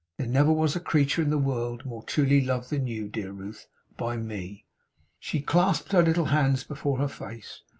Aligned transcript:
There 0.17 0.25
never 0.25 0.51
was 0.51 0.75
a 0.75 0.79
creature 0.79 1.21
in 1.21 1.29
the 1.29 1.37
world 1.37 1.85
more 1.85 2.01
truly 2.01 2.41
loved 2.43 2.71
than 2.71 2.87
you, 2.87 3.07
dear 3.07 3.31
Ruth, 3.31 3.67
by 3.97 4.17
me!' 4.17 4.65
She 5.19 5.41
clasped 5.41 5.91
her 5.91 6.01
little 6.01 6.25
hands 6.33 6.63
before 6.63 6.97
her 6.97 7.07
face. 7.07 7.61